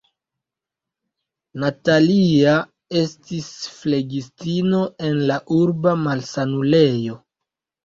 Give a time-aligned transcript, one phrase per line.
[1.63, 2.55] Natalia
[3.03, 7.23] estis flegistino en la urba malsanulejo.